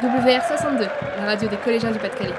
WR 0.00 0.44
62, 0.46 0.84
la 1.16 1.24
radio 1.24 1.48
des 1.48 1.56
collégiens 1.56 1.90
du 1.90 1.98
Pas-de-Calais. 1.98 2.32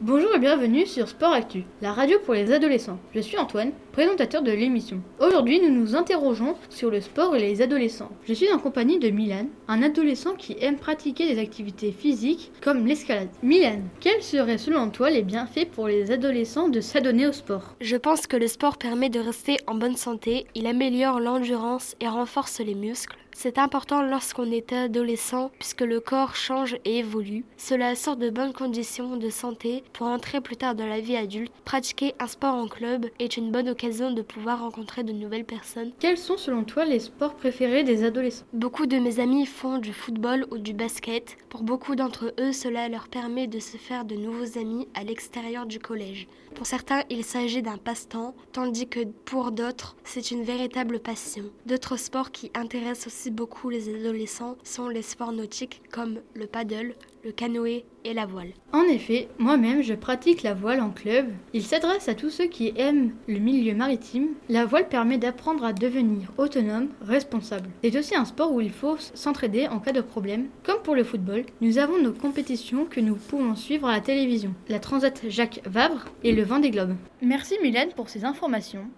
Bonjour 0.00 0.32
et 0.36 0.38
bienvenue 0.38 0.86
sur 0.86 1.08
Sport 1.08 1.32
Actu, 1.32 1.64
la 1.82 1.92
radio 1.92 2.20
pour 2.24 2.34
les 2.34 2.52
adolescents. 2.52 3.00
Je 3.16 3.18
suis 3.18 3.36
Antoine, 3.36 3.72
présentateur 3.90 4.42
de 4.42 4.52
l'émission. 4.52 5.02
Aujourd'hui, 5.18 5.60
nous 5.60 5.70
nous 5.70 5.96
interrogeons 5.96 6.54
sur 6.70 6.88
le 6.88 7.00
sport 7.00 7.34
et 7.34 7.40
les 7.40 7.62
adolescents. 7.62 8.12
Je 8.28 8.32
suis 8.32 8.52
en 8.52 8.60
compagnie 8.60 9.00
de 9.00 9.10
Milan, 9.10 9.46
un 9.66 9.82
adolescent 9.82 10.34
qui 10.34 10.56
aime 10.60 10.76
pratiquer 10.76 11.34
des 11.34 11.40
activités 11.40 11.90
physiques 11.90 12.52
comme 12.60 12.86
l'escalade. 12.86 13.28
Milan, 13.42 13.80
quels 13.98 14.22
seraient 14.22 14.56
selon 14.56 14.88
toi 14.90 15.10
les 15.10 15.22
bienfaits 15.22 15.68
pour 15.72 15.88
les 15.88 16.12
adolescents 16.12 16.68
de 16.68 16.80
s'adonner 16.80 17.26
au 17.26 17.32
sport? 17.32 17.74
Je 17.80 17.96
pense 17.96 18.28
que 18.28 18.36
le 18.36 18.46
sport 18.46 18.78
permet 18.78 19.10
de 19.10 19.18
rester 19.18 19.56
en 19.66 19.74
bonne 19.74 19.96
santé, 19.96 20.46
il 20.54 20.68
améliore 20.68 21.18
l'endurance 21.18 21.96
et 22.00 22.06
renforce 22.06 22.60
les 22.60 22.76
muscles. 22.76 23.18
C'est 23.40 23.58
important 23.58 24.02
lorsqu'on 24.02 24.50
est 24.50 24.72
adolescent 24.72 25.52
puisque 25.60 25.82
le 25.82 26.00
corps 26.00 26.34
change 26.34 26.76
et 26.84 26.98
évolue. 26.98 27.44
Cela 27.56 27.94
sort 27.94 28.16
de 28.16 28.30
bonnes 28.30 28.52
conditions 28.52 29.16
de 29.16 29.30
santé 29.30 29.84
pour 29.92 30.08
entrer 30.08 30.40
plus 30.40 30.56
tard 30.56 30.74
dans 30.74 30.88
la 30.88 30.98
vie 30.98 31.16
adulte. 31.16 31.52
Pratiquer 31.64 32.16
un 32.18 32.26
sport 32.26 32.56
en 32.56 32.66
club 32.66 33.06
est 33.20 33.36
une 33.36 33.52
bonne 33.52 33.68
occasion 33.68 34.10
de 34.10 34.22
pouvoir 34.22 34.62
rencontrer 34.62 35.04
de 35.04 35.12
nouvelles 35.12 35.44
personnes. 35.44 35.92
Quels 36.00 36.18
sont 36.18 36.36
selon 36.36 36.64
toi 36.64 36.84
les 36.84 36.98
sports 36.98 37.36
préférés 37.36 37.84
des 37.84 38.02
adolescents? 38.02 38.44
Beaucoup 38.52 38.86
de 38.86 38.96
mes 38.96 39.20
amis 39.20 39.46
font 39.46 39.78
du 39.78 39.92
football 39.92 40.44
ou 40.50 40.58
du 40.58 40.72
basket. 40.72 41.36
Pour 41.48 41.62
beaucoup 41.62 41.94
d'entre 41.94 42.34
eux, 42.40 42.52
cela 42.52 42.88
leur 42.88 43.06
permet 43.06 43.46
de 43.46 43.60
se 43.60 43.76
faire 43.76 44.04
de 44.04 44.16
nouveaux 44.16 44.58
amis 44.58 44.88
à 44.94 45.04
l'extérieur 45.04 45.64
du 45.64 45.78
collège. 45.78 46.26
Pour 46.56 46.66
certains, 46.66 47.04
il 47.08 47.22
s'agit 47.22 47.62
d'un 47.62 47.76
passe-temps, 47.76 48.34
tandis 48.52 48.88
que 48.88 49.04
pour 49.04 49.52
d'autres, 49.52 49.94
c'est 50.02 50.32
une 50.32 50.42
véritable 50.42 50.98
passion. 50.98 51.44
D'autres 51.66 51.96
sports 51.96 52.32
qui 52.32 52.50
intéressent 52.54 53.06
aussi 53.06 53.27
beaucoup 53.30 53.70
les 53.70 53.88
adolescents 53.88 54.56
sont 54.62 54.88
les 54.88 55.02
sports 55.02 55.32
nautiques 55.32 55.82
comme 55.90 56.20
le 56.34 56.46
paddle, 56.46 56.94
le 57.24 57.32
canoë 57.32 57.84
et 58.04 58.14
la 58.14 58.26
voile. 58.26 58.52
En 58.72 58.82
effet, 58.84 59.28
moi-même 59.38 59.82
je 59.82 59.94
pratique 59.94 60.42
la 60.42 60.54
voile 60.54 60.80
en 60.80 60.90
club. 60.90 61.26
Il 61.52 61.62
s'adresse 61.62 62.08
à 62.08 62.14
tous 62.14 62.30
ceux 62.30 62.46
qui 62.46 62.72
aiment 62.76 63.12
le 63.26 63.38
milieu 63.38 63.74
maritime. 63.74 64.28
La 64.48 64.64
voile 64.64 64.88
permet 64.88 65.18
d'apprendre 65.18 65.64
à 65.64 65.72
devenir 65.72 66.32
autonome, 66.38 66.88
responsable. 67.02 67.70
C'est 67.82 67.98
aussi 67.98 68.14
un 68.14 68.24
sport 68.24 68.52
où 68.52 68.60
il 68.60 68.70
faut 68.70 68.96
s'entraider 68.98 69.68
en 69.68 69.80
cas 69.80 69.92
de 69.92 70.00
problème. 70.00 70.48
Comme 70.64 70.82
pour 70.82 70.94
le 70.94 71.04
football, 71.04 71.44
nous 71.60 71.78
avons 71.78 72.00
nos 72.00 72.12
compétitions 72.12 72.84
que 72.84 73.00
nous 73.00 73.16
pouvons 73.16 73.56
suivre 73.56 73.88
à 73.88 73.92
la 73.92 74.00
télévision. 74.00 74.54
La 74.68 74.80
Transat 74.80 75.22
Jacques 75.28 75.60
Vabre 75.66 76.06
et 76.24 76.32
le 76.32 76.42
Vent 76.42 76.58
des 76.58 76.70
Globes. 76.70 76.96
Merci 77.22 77.56
Mylène 77.62 77.92
pour 77.94 78.08
ces 78.08 78.24
informations. 78.24 78.88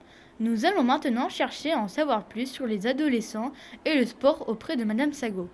Nous 0.41 0.64
allons 0.64 0.83
maintenant 0.83 1.28
chercher 1.28 1.72
à 1.72 1.78
en 1.78 1.86
savoir 1.86 2.24
plus 2.24 2.46
sur 2.46 2.66
les 2.66 2.86
adolescents 2.86 3.52
et 3.84 3.94
le 3.94 4.06
sport 4.06 4.48
auprès 4.48 4.78
de 4.78 4.84
Madame 4.84 5.12
Sago, 5.12 5.50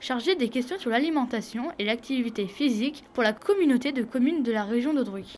chargée 0.00 0.34
des 0.34 0.48
questions 0.48 0.78
sur 0.78 0.88
l'alimentation 0.88 1.72
et 1.78 1.84
l'activité 1.84 2.48
physique 2.48 3.04
pour 3.12 3.22
la 3.22 3.34
communauté 3.34 3.92
de 3.92 4.02
communes 4.02 4.42
de 4.42 4.50
la 4.50 4.64
région 4.64 4.94
d'Audruy. 4.94 5.36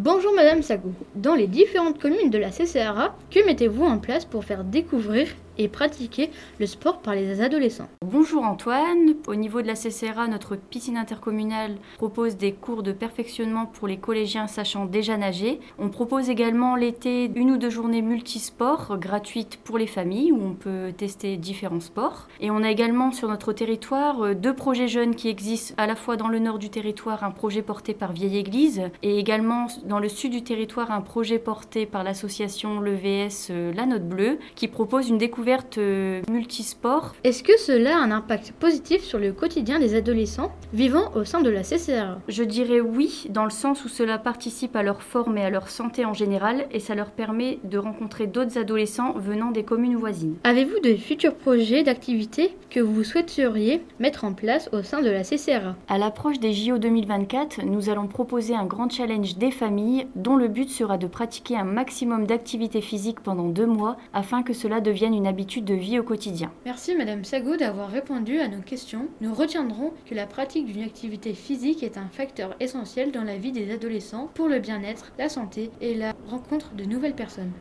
Bonjour 0.00 0.32
Madame 0.32 0.62
Sago. 0.62 0.92
Dans 1.16 1.34
les 1.34 1.48
différentes 1.48 1.98
communes 1.98 2.30
de 2.30 2.38
la 2.38 2.50
CCRA, 2.50 3.16
que 3.32 3.44
mettez-vous 3.44 3.84
en 3.84 3.98
place 3.98 4.24
pour 4.24 4.44
faire 4.44 4.62
découvrir 4.62 5.26
et 5.60 5.66
pratiquer 5.66 6.30
le 6.60 6.66
sport 6.66 7.00
par 7.00 7.16
les 7.16 7.40
adolescents? 7.40 7.88
Bonjour 8.06 8.44
Antoine, 8.44 9.14
au 9.26 9.34
niveau 9.34 9.60
de 9.60 9.66
la 9.66 9.74
CCRA, 9.74 10.28
notre 10.28 10.54
piscine 10.54 10.96
intercommunale 10.96 11.74
propose 11.96 12.36
des 12.36 12.52
cours 12.52 12.84
de 12.84 12.92
perfectionnement 12.92 13.66
pour 13.66 13.88
les 13.88 13.96
collégiens 13.96 14.46
sachant 14.46 14.84
déjà 14.84 15.16
nager. 15.16 15.58
On 15.80 15.88
propose 15.88 16.30
également 16.30 16.76
l'été 16.76 17.28
une 17.34 17.50
ou 17.50 17.56
deux 17.56 17.70
journées 17.70 18.02
multisports 18.02 18.98
gratuites 18.98 19.58
pour 19.64 19.78
les 19.78 19.88
familles 19.88 20.30
où 20.30 20.40
on 20.40 20.54
peut 20.54 20.92
tester 20.96 21.36
différents 21.36 21.80
sports. 21.80 22.28
Et 22.38 22.52
on 22.52 22.62
a 22.62 22.70
également 22.70 23.10
sur 23.10 23.28
notre 23.28 23.52
territoire 23.52 24.36
deux 24.36 24.54
projets 24.54 24.86
jeunes 24.86 25.16
qui 25.16 25.28
existent 25.28 25.74
à 25.76 25.88
la 25.88 25.96
fois 25.96 26.16
dans 26.16 26.28
le 26.28 26.38
nord 26.38 26.60
du 26.60 26.70
territoire, 26.70 27.24
un 27.24 27.32
projet 27.32 27.62
porté 27.62 27.94
par 27.94 28.12
Vieille 28.12 28.38
Église 28.38 28.82
et 29.02 29.18
également 29.18 29.66
dans 29.88 29.98
le 29.98 30.08
sud 30.08 30.32
du 30.32 30.42
territoire, 30.42 30.92
un 30.92 31.00
projet 31.00 31.38
porté 31.38 31.86
par 31.86 32.04
l'association 32.04 32.80
LEVS 32.80 33.48
euh, 33.50 33.72
La 33.72 33.86
Note 33.86 34.06
Bleue 34.06 34.38
qui 34.54 34.68
propose 34.68 35.08
une 35.08 35.16
découverte 35.16 35.78
euh, 35.78 36.20
multisport. 36.30 37.14
Est-ce 37.24 37.42
que 37.42 37.58
cela 37.58 37.96
a 37.96 38.00
un 38.00 38.10
impact 38.10 38.52
positif 38.52 39.02
sur 39.02 39.18
le 39.18 39.32
quotidien 39.32 39.80
des 39.80 39.94
adolescents 39.94 40.52
vivant 40.74 41.10
au 41.14 41.24
sein 41.24 41.40
de 41.40 41.48
la 41.48 41.62
CCRA 41.62 42.18
Je 42.28 42.44
dirais 42.44 42.80
oui, 42.80 43.26
dans 43.30 43.44
le 43.44 43.50
sens 43.50 43.84
où 43.84 43.88
cela 43.88 44.18
participe 44.18 44.76
à 44.76 44.82
leur 44.82 45.02
forme 45.02 45.38
et 45.38 45.44
à 45.44 45.50
leur 45.50 45.70
santé 45.70 46.04
en 46.04 46.12
général, 46.12 46.66
et 46.70 46.80
ça 46.80 46.94
leur 46.94 47.10
permet 47.10 47.58
de 47.64 47.78
rencontrer 47.78 48.26
d'autres 48.26 48.58
adolescents 48.58 49.14
venant 49.14 49.50
des 49.50 49.64
communes 49.64 49.96
voisines. 49.96 50.36
Avez-vous 50.44 50.80
de 50.80 50.96
futurs 50.96 51.34
projets 51.34 51.82
d'activités 51.82 52.54
que 52.68 52.80
vous 52.80 53.04
souhaiteriez 53.04 53.82
mettre 53.98 54.24
en 54.24 54.34
place 54.34 54.68
au 54.72 54.82
sein 54.82 55.00
de 55.00 55.08
la 55.08 55.22
CCRA 55.22 55.76
À 55.88 55.96
l'approche 55.96 56.40
des 56.40 56.52
JO 56.52 56.76
2024, 56.76 57.64
nous 57.64 57.88
allons 57.88 58.06
proposer 58.06 58.54
un 58.54 58.66
grand 58.66 58.90
challenge 58.90 59.38
des 59.38 59.50
familles 59.50 59.77
dont 60.14 60.36
le 60.36 60.48
but 60.48 60.68
sera 60.68 60.98
de 60.98 61.06
pratiquer 61.06 61.56
un 61.56 61.64
maximum 61.64 62.26
d'activités 62.26 62.80
physiques 62.80 63.20
pendant 63.20 63.48
deux 63.48 63.66
mois 63.66 63.96
afin 64.12 64.42
que 64.42 64.52
cela 64.52 64.80
devienne 64.80 65.14
une 65.14 65.26
habitude 65.26 65.64
de 65.64 65.74
vie 65.74 65.98
au 65.98 66.02
quotidien. 66.02 66.50
Merci 66.64 66.94
Madame 66.94 67.24
Sago 67.24 67.56
d'avoir 67.56 67.88
répondu 67.88 68.40
à 68.40 68.48
nos 68.48 68.60
questions. 68.60 69.08
Nous 69.20 69.34
retiendrons 69.34 69.92
que 70.06 70.14
la 70.14 70.26
pratique 70.26 70.66
d'une 70.66 70.82
activité 70.82 71.32
physique 71.32 71.82
est 71.82 71.98
un 71.98 72.08
facteur 72.10 72.54
essentiel 72.60 73.12
dans 73.12 73.24
la 73.24 73.36
vie 73.36 73.52
des 73.52 73.72
adolescents 73.72 74.30
pour 74.34 74.48
le 74.48 74.58
bien-être, 74.58 75.12
la 75.18 75.28
santé 75.28 75.70
et 75.80 75.94
la 75.94 76.12
rencontre 76.28 76.74
de 76.74 76.84
nouvelles 76.84 77.14
personnes. 77.14 77.52